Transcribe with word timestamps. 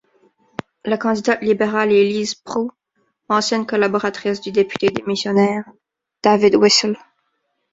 La 0.83 0.97
candidate 0.97 1.43
libérale 1.43 1.91
est 1.91 2.03
Lise 2.03 2.33
Proulx, 2.33 2.71
ancienne 3.29 3.67
collaboratrice 3.67 4.41
du 4.41 4.51
député 4.51 4.89
démissionnaire, 4.89 5.69
David 6.23 6.55
Whissell. 6.55 6.97